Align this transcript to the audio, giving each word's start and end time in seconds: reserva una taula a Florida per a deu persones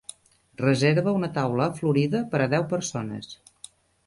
reserva 0.61 1.13
una 1.17 1.29
taula 1.35 1.67
a 1.67 1.75
Florida 1.81 2.23
per 2.33 2.41
a 2.47 2.49
deu 2.55 2.67
persones 2.73 3.31